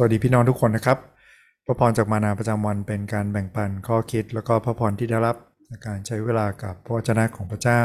[0.00, 0.98] สวัสดีพี่น้องทุกคนนะครับ
[1.66, 5.36] พระพรจากมานาประจำวันเป็นการแบ่งปันข้อคิดแล้วก็พระพรที่ได้รับ
[5.86, 7.82] การใช้เวลากับพระวจนะของพระเจ้า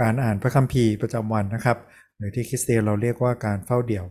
[0.00, 1.78] การอ่านพระคัมภีร์ประจำวันนะครับ
[2.16, 4.06] หรือที่คริสเตียนเราเรียกว่าการเฝ้าเดี่ยว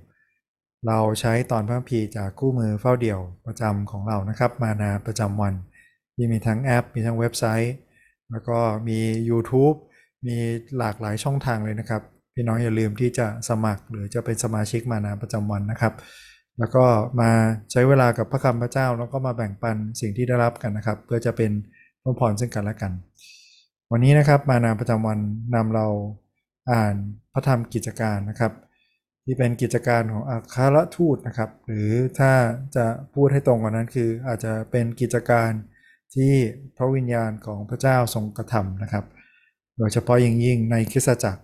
[0.88, 5.54] เราใช้ตอนพระคัมภีร์จากคู่มือเฝ้าเดี่ยวประจำของเรานะครับ มานาประจำวัน
[6.16, 7.74] ที่มีทั้งแอป มีทั้งเว็บไซต์
[8.32, 8.58] แล้วก็
[8.88, 9.00] มี
[9.30, 9.78] YouTube
[10.28, 10.38] มี
[10.78, 12.02] หลากหลายช่องทางเลยนะครับ
[12.34, 15.96] พี่น้องอย่าลืมที่จะสมัครหรือจะเป็นสมาชิกมานาประจำวันนะครับ
[16.60, 16.86] แล้วก็
[17.22, 17.32] มา
[17.72, 21.52] ใช้เวลากับพระคำพระเจ้า แล้วก็มาแบ่งปันสิ่งที่ได้รับกันนะครับ เพื่อจะเป็น
[22.04, 22.92] พระพรซึ่งกันและกัน
[23.92, 25.20] วันนี้นะครับมานาประจำวัน
[25.56, 25.88] นำเรา
[26.72, 26.96] อ่าน
[27.34, 28.52] พระธรรมกิจการนะครับ
[29.26, 32.32] ที่เป็นกิจการของอัครทูตนะครับ หรือถ้า
[32.76, 35.52] จะพูดให้ตรงกว่านั้นคืออาจจะเป็นกิจการ
[36.16, 36.34] ที่
[36.78, 39.06] พระวิญญาณของพระเจ้าทรงกระทำนะครับ
[39.78, 41.42] โดยเฉพาะยิ่งยิ่งในคริสตจักร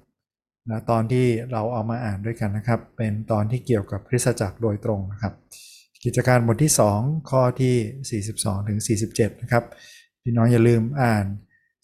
[0.69, 5.33] นะตอนที่เราเอามาอ่านด้วยกันนะครับ เป็นตอนที่เกี่ยวกับคริสตจักรโดยตรงนะครับ
[6.03, 9.63] กิจการบทที่ 2 ข้อที่ 42ถึง47 นะครับ
[10.21, 11.25] พี่น้องอย่าลืมอ่าน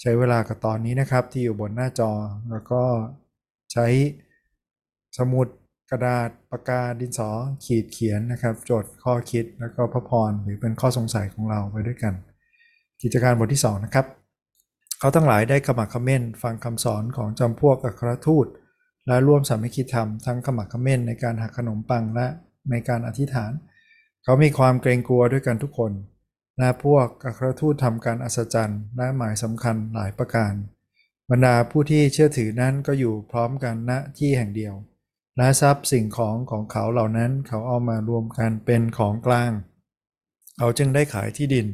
[0.02, 2.12] ใช้เวลากับตอนนี้นะครับ ที่อยู่บนหน้าจอ
[2.52, 2.84] แล้วก็
[3.74, 3.88] ใช้
[5.18, 5.48] สมุด
[5.92, 7.30] กระดาษปากกาดินสอ
[7.66, 12.14] ขีดเขียนนะครับจดข้อคิดแล้วก็พระพรหรือเป็นข้อสงสัยของเราไปด้วยกัน
[13.02, 14.06] กิจการบทที่ 2 นะครับ
[15.00, 18.48] เขาทั้งหลายได้ขมักเขม้นฟังคำสอนของจำพวกอัครทูต
[19.10, 22.28] และร่วมสามัคคีธรรมทั้งขมักขม้นในการหักขนมปังและ
[22.70, 23.52] ในการอธิษฐาน
[24.24, 25.92] เขามีความเกรงกลัวด้วยกันทุกคน
[26.60, 30.54] และพวกอัครทูตทำการอัศจรรย์และหมายสำคัญหลายประการ
[31.30, 34.76] บรรดาผู้ที่เชื่อถือนั้นก็อยู่พร้อมกันณที่แห่งเดียว
[35.38, 39.52] และทรัพย์สิ่งของของเขาเหล่านั้นเขาเอามารวมกันเป็นของกลาง
[40.58, 41.68] เขาจึงได้ขายที่ดิน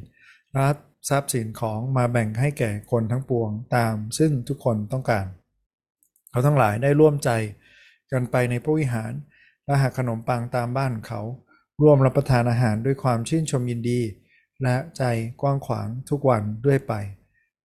[0.57, 0.75] รับ
[1.09, 5.25] ทรัพย์สินของมาแบ่งให้แก่คนทั้งปวงตามซึ่งทุกคนต้องการ
[6.35, 7.29] เขาทั้งหลายได้ร่วมใจ
[8.11, 9.11] กันไปในพระวิหาร
[9.65, 11.21] และหักขนมปังตามบ้านเขา
[11.81, 13.99] ร่วมรับประทานอาหารด้วยความชื่นชมยินดี
[14.63, 15.03] และใจ
[15.41, 16.93] กว้างขวางทุกวันด้วยไป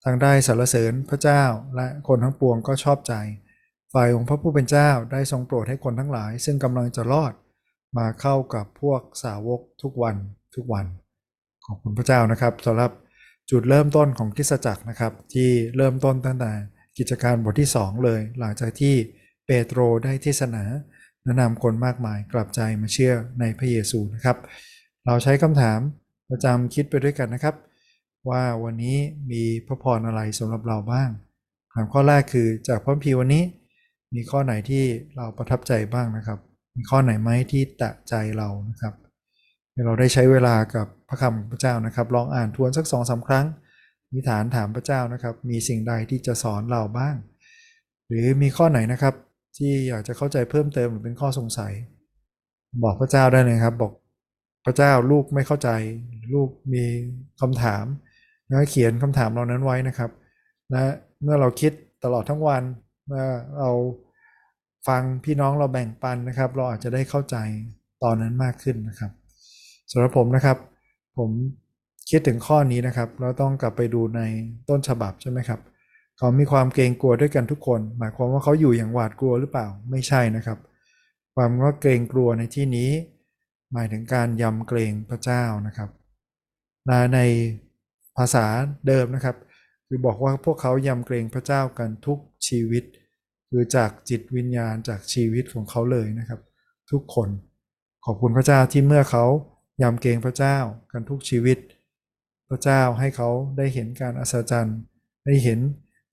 [0.04, 1.42] ทางได้สรรเสริญพระเจ้า
[1.76, 3.14] และคนทั้งปวงก็ชอบใจ
[3.92, 7.32] ฝ่ายองค์พระผู้เป็นเจ้าได้ทรงโปรดให้คนทั้งหลาย ซึ่งกำลังจะรอด
[7.98, 10.16] มาเข้ากับพวกสาวกทุกวัน
[10.54, 10.86] ทุกวัน
[11.66, 12.90] ขอบคุณพระเจ้านะครับสำหรับ
[13.50, 16.52] จุดเริ่มต้นของคริสตจักรนะครับ ที่เริ่มต้นตั้งแต่
[16.98, 18.94] กิจการบทที่2เลย หลังจากที่
[19.46, 20.64] เปโตรได้เทศนา
[21.24, 24.36] แนะนำคนมากมายกลับใจมาเชื่อในพระเยซูนะครับ
[25.06, 25.78] เราใช้คำถาม
[26.30, 27.54] ประจำคิดไปด้วยกันนะครับ
[28.30, 28.96] ว่าวันนี้
[29.30, 31.10] มีพระพรอะไรสำหรับเราบ้าง
[31.74, 33.42] ถามข้อแรกคือจากพระคัมภีวันนี้
[34.14, 34.84] มีข้อไหนที่
[35.16, 36.38] เราประทับใจบ้างนะครับ
[36.76, 38.94] มีข้อไหนไหมที่ตะใจเรานะครับ
[39.86, 43.46] เราได้ใช้เวลากับพระคำพระเจ้านะครับ ลองอ่านทวนสักสองสาครั้ง
[44.14, 47.16] นิฐานถามพระเจ้านะครับ มีสิ่งใดที่จะสอนเราบ้าง
[48.06, 49.14] หรือมีข้อไหนนะครับ
[49.56, 51.72] ที่อยากจะเข้าใจเพิ่มเติมหรือเป็นข้อสงสัย
[52.82, 53.92] บอกพระเจ้าได้เลยครับ บอก
[54.66, 55.70] พระเจ้าลูกไม่เข้าใจ
[56.34, 56.84] ลูกมี
[57.40, 57.84] คำถาม
[58.50, 60.10] นะเขียนคำถามเรานั้นไว้นะครับ
[60.70, 60.82] และ
[61.22, 61.72] เมื่อเราคิด
[62.04, 62.62] ตลอดทั้งวัน
[63.06, 63.24] เมื่อ
[63.58, 63.70] เรา
[64.88, 67.36] ฟังพี่น้องเราแบ่งปันนะครับ เราอาจจะได้เข้าใจ
[68.02, 69.12] ตอนนั้นมากขึ้นนะครับ
[69.92, 70.56] สำหรับผมนะครับ
[71.18, 71.30] ผม
[72.10, 74.20] คิดถึงข้อนี้นะครับ เราต้องกลับไปดูใน
[74.68, 75.60] ต้นฉบับใช่ไหมครับ
[76.18, 80.58] เขามีความเกรงกลัวด้วยกันทุกคน หมายความว่าเขาอยู่อย่างหวาดกลัวหรือเปล่าไม่ใช่นะครับ
[81.34, 82.90] ความว่าเกรงกลัวในที่นี้
[83.72, 85.90] หมายถึงการยำเกรงพระเจ้านะครับ
[87.14, 87.18] ใน
[88.16, 88.46] ภาษา
[88.86, 89.36] เดิมนะครับ
[89.86, 92.18] คือบอกว่าพวกเขายำเกรงพระเจ้ากันทุก
[92.48, 92.84] ชีวิต
[93.48, 96.40] คือจากจิตวิญญาณจากชีวิตของเขาเลยนะครับ
[96.90, 97.28] ทุกคน
[98.04, 99.24] ขอบคุณพระเจ้าที่เมื่อเขา
[99.82, 100.56] ยำเกรงพระเจ้า
[100.92, 101.58] กันทุกชีวิต
[102.50, 103.28] พระเจ้าให้เขา
[103.58, 104.78] ได้เห็นการอัศจรรย์
[105.26, 105.58] ได้เห็น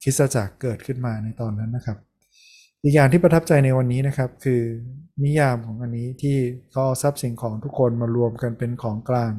[0.03, 1.97] คริสตจักรเกิดขึ้นมาในตอนนั้นนะครับ
[2.83, 4.61] อีกอย่างที่ประทับใจในวันนี้นะครับ คือ
[5.23, 6.37] นิยามของอันนี้ที่
[6.71, 9.31] เขาเอาทรัพย์สินของทุกคนมารวมกันเป็นของกลาง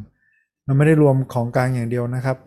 [0.67, 2.39] มันไม่ได้รวมของกลางอย่างเดียวนะครับ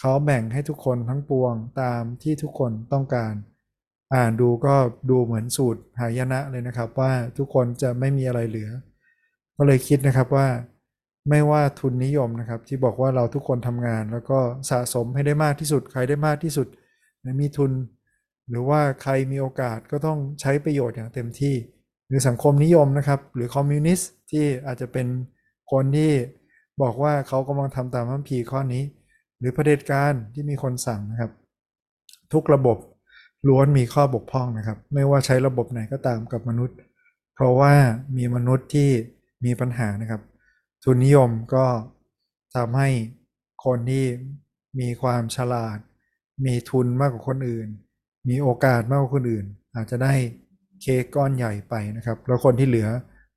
[0.00, 3.32] เขาแบ่งให้ทุกคนทั้งปวงตามที่ทุกคนต้องการ
[4.14, 4.74] อ่านดูก็
[5.10, 8.70] ดูเหมือนสูตรหายนะเลยนะครับ ว่าทุกคนจะไม่มีอะไรเหลือ
[9.56, 10.46] ก็เลยคิดนะครับว่า
[11.28, 14.38] ไม่ว่าทุนนิยมนะครับ ที่บอกว่าเราทุกคนทำงาน แล้วก็
[14.70, 16.66] สะสมให้ได้มากที่สุด ใครได้มากที่สุด
[17.40, 17.72] มีทุน
[18.50, 21.54] หรือว่าใครมีโอกาสก็ต้องใช้ประโยชน์อย่างเต็มที่
[22.08, 25.06] หรือสังคมนิยมนะครับ หรือคอมมิวนิสต์ที่อาจจะเป็น
[25.72, 26.12] คนที่
[26.82, 28.82] บอกว่าเขากำลังทำตามพัมพีข้อนี้
[29.38, 31.30] หรือประเด็จการที่มีคนสั่งนะครับ
[32.32, 32.78] ทุกระบบ
[33.48, 36.76] ล้วนมีข้อบกพร่องนะครับ ไม่ว่าใช้ระบบไหนก็ตามกับมนุษย์
[37.34, 37.72] เพราะว่า
[38.16, 38.90] มีมนุษย์ที่
[39.44, 40.20] มีปัญหานะครับ
[40.84, 41.66] ทุนนิยมก็
[42.56, 42.90] ทำให้
[43.64, 44.04] คนที่
[44.80, 45.78] มีความฉลาด
[46.46, 47.68] มีทุนมากกว่าคนอื่น
[48.28, 50.14] มีโอกาสมากกว่าคนอื่น อาจจะได้
[50.82, 52.88] เค้กก้อนใหญ่ไปนะครับ แล้วคนที่เหลือ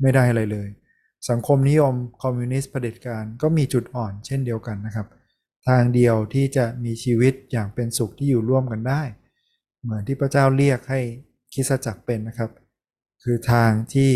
[0.02, 0.68] ไม่ได้อะไรเลย
[1.30, 5.08] สังคมนิยมคอมมิวนิสต์เผด็จการก็มีจุดอ่อนเช่นเดียวกันนะครับ
[5.68, 9.02] ทางเดียวที่จะมีชีวิตอย่างเป็นสุขที่อยู่ร่วมกันได้
[9.82, 11.02] เหมือนที่พระเจ้าเรียกให้
[11.54, 12.52] คริสตจักรเป็นนะครับ
[13.24, 14.12] คือทางที่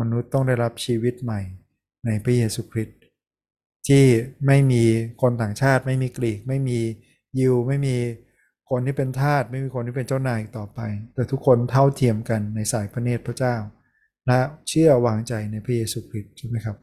[0.00, 1.40] มนุษย์ต้องได้รับชีวิตใหม่
[2.06, 2.98] ในพระเยซูคริสต์
[3.88, 4.04] ที่
[4.46, 4.82] ไม่มี
[5.22, 6.78] คนต่างชาติ ไม่มีกรีก ไม่มี
[7.38, 7.96] ยิว ไม่มี
[8.70, 10.80] คนที่เป็นทาสไม่มีคนที่เป็นเจ้านายต่อไป
[11.14, 13.56] แต่ทุกคนเท่าเทียมกันในสายพระเนตรพระเจ้า
[14.26, 16.76] และเชื่อวางใจในพระเยซูคริสต์ใช่ไหมครับ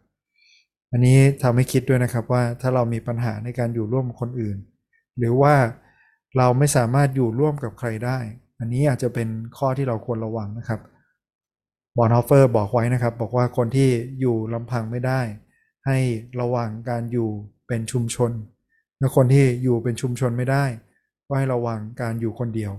[0.92, 4.58] อันนี้ทำให้คิดด้วยนะครับว่าถ้าเรามีปัญหาในการอยู่ร่วมกับคนอื่น
[5.18, 5.56] หรือว่า
[6.38, 8.20] เราไม่สามารถอยู่ร่วมกับใครได้
[8.60, 10.82] อันนี้อาจจะเป็นข้อที่เราควรระวังนะครับ
[11.98, 13.90] บอนฮอฟเฟอร์บอกไว้นะครับ บอกว่าคนที่
[14.20, 15.22] อยู่ลำพังไม่ได้
[15.88, 15.98] ให้
[16.40, 17.30] ระวังการอยู่
[17.68, 18.32] เป็นชุมชน
[19.00, 20.64] และคนที่อยู่เป็นชุมชนไม่ได้
[21.28, 22.72] ก็ให้ระวังการอยู่คนเดียว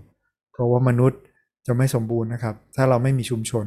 [0.53, 1.21] เพราะว่ามนุษย์
[1.67, 3.67] จะไม่สมบูรณ์นะครับ ถ้าเราไม่มีชุมชน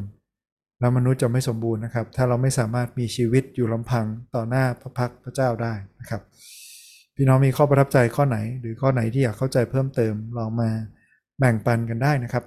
[0.80, 4.06] แล้วมนุษย์จะไม่สมบูรณ์นะครับ ถ้าเราไม่สามารถมีชีวิตอยู่ลำพัง
[4.36, 6.22] ต่อหน้าพระพักพระเจ้าได้นะครับ
[7.16, 10.70] พี่น้องมีข้อประทับใจข้อไหน หรือข้อไหนที่อยากเข้าใจเพิ่มเติมลองมา
[11.40, 12.44] แบ่งปันกันได้นะครับ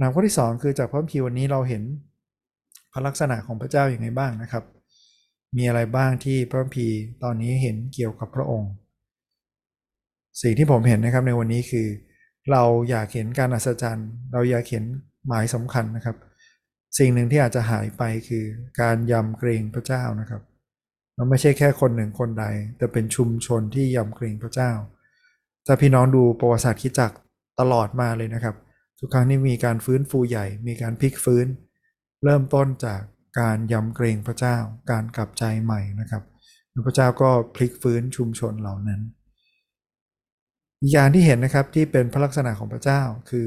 [0.00, 1.82] นามข้อที่ 2 คือจากพระคัมภีร์วันนี้เราเห็น
[2.92, 4.64] พระลักษณะของพระเจ้าอย่างไรบ้างนะครับ
[5.56, 6.88] มีอะไรบ้างที่พระคัมภี
[7.22, 8.72] ตอนนี้เห็นเกี่ยวกับพระองค์
[10.42, 11.86] สิ่งที่ผมเห็นนะครับในวันนี้คือ
[12.52, 14.84] เราอยากเห็นการอัศจรรย์ เราอยากเห็น
[15.26, 16.16] หมายสำคัญนะครับ
[16.98, 18.44] สิ่งหนึ่งที่อาจจะหายไปคือ
[18.80, 20.42] การยำเกรงพระเจ้านะครับ
[21.18, 22.44] มันไม่ใช่แค่คนหนึ่งคนใด
[22.78, 24.70] แต่เป็นชุมชนที่ยำเกรงพระเจ้า
[25.66, 27.12] ถ้าพี่น้องดูประวัติศาสตร์คิดจัก
[27.60, 28.56] ตลอดมาเลยนะครับ
[28.98, 31.46] ทุกครั้งที่มีการฟื้นฟูใหญ่ มีการพลิกฟื้น
[32.24, 33.00] เริ่มต้นจาก
[33.40, 34.56] การยำเกรงพระเจ้า
[34.90, 36.22] การกลับใจใหม่นะครับ
[36.86, 39.00] พระเจ้าก็พลิกฟื้นชุมชนเหล่านั้น
[40.80, 43.46] อีกอย่างที่เห็นนะครับที่เป็นพระลักษณะของพระเจ้าคือ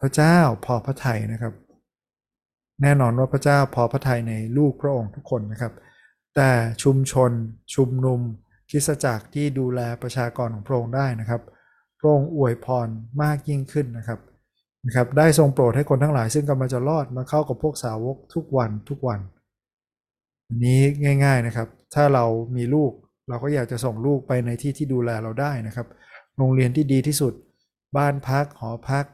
[0.00, 1.54] พระเจ้าพอพระทัยนะครับ
[2.82, 5.72] แน่นอนว่าพระเจ้าพอพระทัยในลูกพระองค์ทุกคนนะครับ
[6.36, 6.50] แต่
[6.82, 7.32] ชุมชน
[7.74, 8.20] ชุมนุม
[8.70, 11.42] คิสจักรที่ดูแลประชากรของพระองค์ได้นะครับ
[11.98, 12.88] พระองค์อวยพร
[13.22, 14.20] มากยิ่งขึ้นนะครับ
[14.86, 19.20] นะครับได้ทรงโปรดให้คนทั้งหลายซึ่งกำลังจะรอดมาเข้ากับพวกสาวกทุกวันทุกวัน
[20.54, 20.80] นนี้
[21.24, 22.24] ง่าย ๆนะครับ ถ้าเรา
[22.56, 22.92] มีลูก
[23.28, 25.86] เราก็อยากจะส่งลูกไปในที่ที่ดูแลเราได้นะครับ
[26.36, 27.32] โรงเรียนที่ดีที่สุด
[27.96, 29.04] บ้านพักหอพัก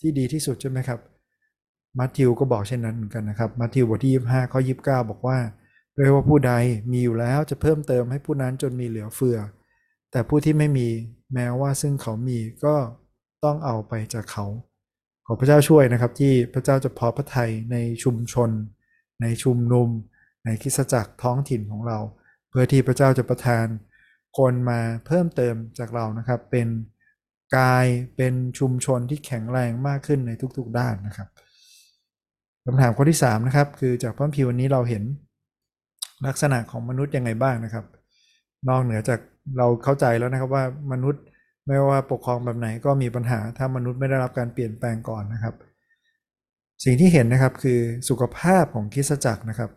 [0.00, 1.00] ที่ดีที่สุดใช่ไหมครับ
[1.98, 5.38] มัทธิวก็บอกเช่นนั้นเหมือนกันนะครับมัทธิวบทที่ 25ข้อ29 บอกว่า
[5.94, 6.52] โดยว่าผู้ใด
[6.92, 9.38] มีอยู่แล้วจะเพิ่มเติมให้ผู้นั้นจนมีเหลือเฟือ
[10.10, 10.88] แต่ผู้ที่ไม่มี
[11.34, 12.74] แม้ว่าซึ่งเขามีก็
[13.44, 14.46] ต้องเอาไปจากเขา
[15.30, 18.50] ขอพระเจ้าช่วยนะครับ ที่พระเจ้าจะพอพระทัยในชุมชน
[19.22, 19.88] ในชุมนุม
[20.44, 21.98] ในคิสจักรท้องถิ่นของเรา
[22.48, 23.66] เพื่อที่พระเจ้าจะประทาน
[24.38, 26.68] คนมาเพิ่มเติมจากเรานะครับ เป็น
[27.56, 27.86] กาย
[28.16, 31.28] เป็นชุมชนที่แข็งแรงมากขึ้นในทุกๆด้านนะครับ
[32.64, 35.02] คำถามข้อที่ 3 นะครับ คือจากพระพิวันนี้เราเห็น
[36.26, 37.84] ลักษณะของมนุษย์ยังไงบ้างนะครับ
[38.68, 39.20] นอกเหนือจาก
[39.58, 41.22] เราเข้าใจแล้วนะครับว่ามนุษย์
[41.68, 45.54] ไม่ว่าปกครองแบบไหนก็มีปัญหาถ้ามนุษย์ไม่ได้รับการเปลี่ยนแปลงก่อนนะครับ
[46.84, 49.70] สิ่งที่เห็นนะครับคือสุขภาพของคิสจักรนะครับ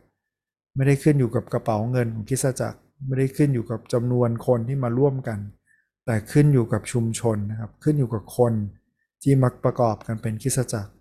[0.76, 5.40] ไม่ได้ขึ้นอยู่กับกระเป๋าเงินของคิสจักร ไม่ได้ขึ้นอยู่กับจำนวนคนที่มาร่วมกัน
[6.06, 8.54] แต่ขึ้นอยู่กับชุมชนนะครับ ขึ้นอยู่กับคน
[9.24, 10.92] ที่มาประกอบกันเป็นคิสจักร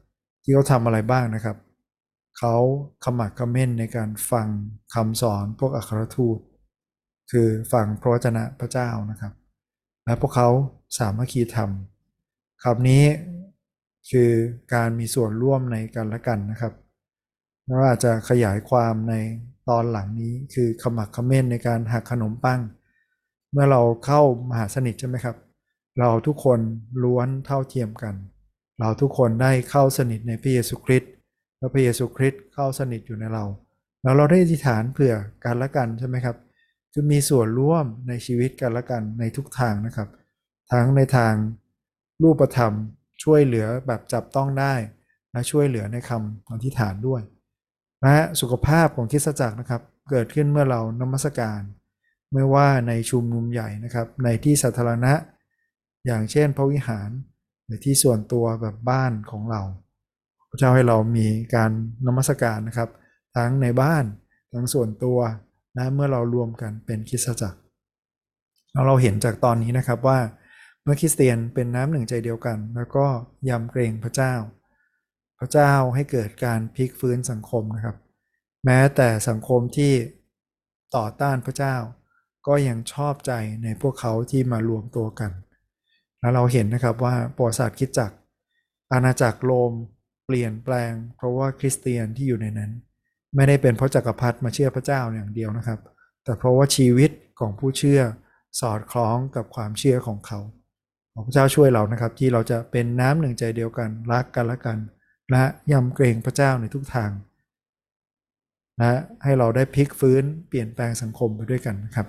[0.43, 1.57] ที่เขาทำอะไรบ้างนะครับ
[2.39, 2.57] เขา
[3.05, 4.49] ขมักขม้นในการฟัง
[4.95, 6.39] คำสอนพวกอัครทูต
[7.31, 9.33] คือฟังพระวจนะพระเจ้านะครับ
[10.11, 10.49] และพวกเขา
[10.97, 11.71] สามัคคีธรรม
[12.65, 13.05] คำนี้
[14.11, 14.31] คือ
[14.75, 16.73] การมีส่วนร่วมในกันและกันนะครับ
[17.67, 19.15] แล้วอาจจะขยายความใน
[19.69, 22.61] ตอนหลังนี้คือขมักขม้นในการหักขนมปัง
[23.53, 25.37] เมื่อเราเข้ามหาสนิทใช่ไหมครับ
[26.01, 26.61] เราทุกคน
[27.05, 28.15] ล้วนเท่าเทียมกัน
[28.81, 31.11] เราทุกคนได้เข้าสนิทในพระเยซูคริสต์
[31.59, 33.45] และพระเยซูคริสต์เข้าสนิทอยู่ในเรา
[34.03, 35.15] แล้วเราได้อธิษฐานเผื่อ
[35.45, 36.37] กันและกันใช่ไหมครับ
[36.93, 40.09] คือมีส่วนร่วมในชีวิตกันและกันในทุกทางนะครับ
[40.73, 41.35] ทั้งในทาง
[42.23, 42.73] รูปธรรม
[43.23, 44.75] ช่วยเหลือแบบจับต้องได้
[45.33, 47.23] และช่วยเหลือในคำอธิษฐานด้วย
[48.03, 51.61] และสุขภาพของคิสจักรนะครับ เกิดขึ้นเมื่อเรานมัสการ
[52.33, 55.13] ไม่ว่าในชุมนุมใหญ่นะครับ ในที่สาธารณะ
[56.07, 57.11] อย่างเช่นพระวิหาร
[57.67, 59.63] หรือที่ส่วนตัวแบบบ้านของเรา
[60.51, 61.71] พระเจ้าให้เรามีการ
[62.07, 62.91] นมัสการนะครับ
[63.37, 64.05] ทั้งในบ้าน
[64.53, 65.19] ทั้งส่วนตัว
[65.75, 67.59] และเมื่อเรารวมกันเป็นคริสตจักร
[68.73, 70.19] เราเราเห็นจากตอนนี้นะครับว่า
[70.83, 73.07] เมื่อคริสเตียนเป็นน้ำหนึ่งใจเดียวกัน แล้วก็
[73.49, 74.35] ยำเกรงพระเจ้า
[75.39, 77.97] พระเจ้าให้เกิดการพลิกฟื้นสังคมนะครับ
[78.65, 79.93] แม้แต่สังคมที่
[80.97, 81.77] ต่อต้านพระเจ้า
[82.47, 85.31] ก็ยังชอบใจในพวกเขาที่มารวมตัวกัน
[86.21, 88.17] แล้วเราเห็นนะครับว่าประวัติศาสตร์คิดจักร
[88.93, 89.73] อาณาจักรโรม
[90.27, 92.73] เปลี่ยนแปลง เพราะว่าคริสเตียนที่อยู่ในนั้น
[93.37, 95.79] ไม่ได้เป็นเพราะจักรพรรดิมาเชื่อพระเจ้าอย่างเดียวนะครับ
[96.25, 97.11] แต่เพราะว่าชีวิต
[97.41, 98.01] ของผู้เชื่อ
[98.61, 100.41] สอดคล้องกับความเชื่อของเขา
[101.13, 104.79] ขอพระเจ้าช่วยเรานะครับ ที่เราจะเป็นน้ำหนึ่งใจเดียวกันรักกันและกัน
[105.31, 107.11] และยำเกรงพระเจ้าในทุกทาง
[108.79, 108.93] และ
[109.25, 112.07] ให้เราได้พลิกฟื้นเปลี่ยนแปลงสังคมไปด้วยกันนะครับ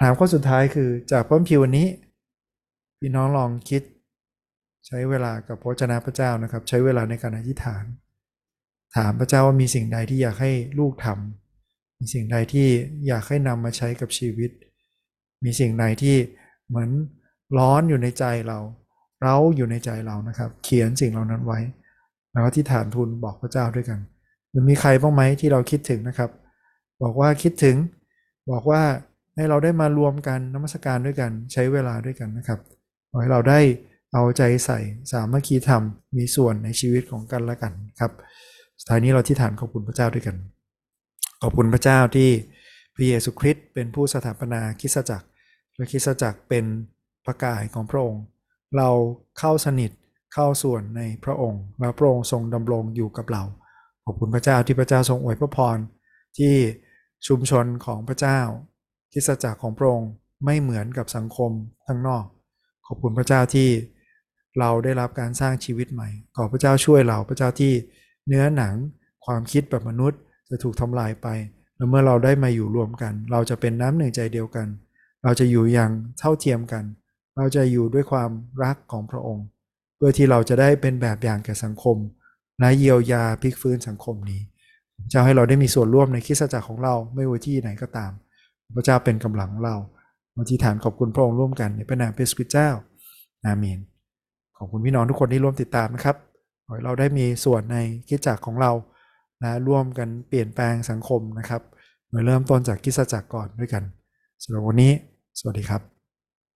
[0.00, 1.86] ถามข้อสุดท้ายคือจากพระคัมภีร์วันนี้
[3.00, 3.82] พี่น้องลองคิด
[4.86, 7.84] ใช้เวลากับพระเจ้าพระเจ้านะครับ ใช้เวลาในการอธิษฐาน
[8.96, 12.68] ถามพระเจ้าว่ามีสิ่งใดที่อยากให้ลูกทำมีสิ่งใดที่
[13.06, 14.50] อยากให้นำมาใช้กับชีวิต
[15.44, 16.16] มีสิ่งใดที่
[16.68, 16.90] เหมือน
[17.58, 18.58] ร้อนอยู่ในใจเรา
[19.22, 21.60] เราอยู่ในใจเรานะครับ เขียนสิ่งเหล่านั้นไว้
[22.32, 23.98] แล้วก็ที่ฐานทูลบอกพระเจ้าด้วยกัน
[24.54, 26.30] มันมีใครบ้างไหมที่เราคิดถึงนะครับ
[27.02, 27.76] บอกว่าคิดถึง
[28.50, 28.82] บอกว่า
[29.34, 32.60] ให้เราได้มารวมกันนมัสการด้วยกันใช้เวลาด้วยกันนะครับ
[33.10, 33.60] ขอให้เราได้
[34.12, 34.78] เอาใจใส่
[35.10, 35.82] สามัคคีธรรม
[36.16, 38.12] มีส่วนในชีวิตของกันและกันครับ
[38.78, 40.36] สุดท้ายนี้เราที่ฐานขอบคุณพระเจ้าด้วยกัน
[41.42, 42.30] ขอบคุณพระเจ้าที่
[42.94, 45.26] พระเยซูคริสต์เป็นผู้สถาปนาคริสตจักร
[45.76, 46.64] และคริสตจักรเป็น
[47.26, 48.22] ประกายของพระองค์
[48.76, 48.90] เรา
[49.38, 49.90] เข้าสนิท
[50.34, 53.42] เข้าส่วนในพระองค์และพระองค์ทรงดำรงอยู่กับเรา
[54.04, 55.78] ขอบคุณพระเจ้าที่พระเจ้าทรงอวยพระพร
[56.38, 56.54] ที่
[57.26, 58.40] ชุมชนของพระเจ้า
[59.12, 60.10] คริสตจักรของพระองค์
[60.44, 61.50] ไม่เหมือนกับสังคม
[61.86, 62.24] ข้างนอก
[62.86, 63.68] ขอบคุณพระเจ้าที่
[64.58, 67.72] เราได้รับการสร้างชีวิตใหม่ ขอพระเจ้าช่วยเราพระเจ้าที่
[68.28, 68.74] เนื้อหนัง
[69.26, 70.20] ความคิดแบบมนุษย์
[70.50, 71.26] จะถูกทำลายไป
[71.76, 74.66] แล้วเมื่อเราได้มาอยู่รวมกัน เราจะเป็นน้ำหนึ่งใจเดียวกัน
[75.24, 76.84] เราจะอยู่อย่างเท่าเทียมกัน
[77.36, 78.30] เราจะอยู่ด้วยความ
[78.64, 79.46] รักของพระองค์
[79.96, 81.96] เพื่อที่เราจะได้เป็นแบบอย่างแก่สังคม
[82.60, 84.40] และเยียวยาพลิกฟื้นสังคมนี้
[85.10, 88.12] เจ้าให้เราได้มีส่วนร่วมในคริสตจักรของเราไม่ว่าที่ไหนก็ตาม
[88.74, 89.76] พระเจ้าเป็นกำลังเรา
[90.36, 92.68] อธิษฐานขอบคุณพระองค์ร่วมกันในพระนามพระสุเจ้า
[93.44, 93.78] อาเมน
[94.58, 96.16] ขอบคุณพี่น้องทุกคนที่ร่วมติดตามนะครับ
[96.84, 98.72] เราได้มีส่วนในคิดจักรของเรา
[99.42, 101.62] นะร่วมกันเปลี่ยนแปลงสังคมนะครับ
[102.10, 103.82] โดยเริ่มต้นจากคริสตจักรก่อนด้วยกัน
[104.42, 104.92] สำหรับวันนี้
[105.38, 105.97] สวัสดีครับ